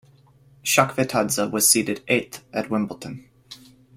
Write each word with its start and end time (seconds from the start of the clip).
Chakvetadze 0.63 1.51
was 1.51 1.69
seeded 1.69 2.01
eighth 2.07 2.43
at 2.51 2.71
Wimbledon. 2.71 3.29